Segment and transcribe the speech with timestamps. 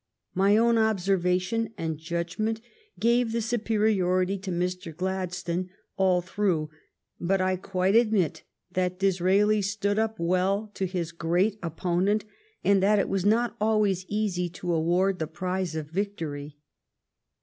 [0.33, 2.59] My own observation and judgment
[2.99, 4.97] gave the superiority to Mr.
[4.97, 6.71] Glad stone all through,
[7.19, 8.41] but I quite admit
[8.71, 12.25] that Disraeli stood up well to his great opponent,
[12.63, 16.57] and that it was not always easy to award the prize of victory.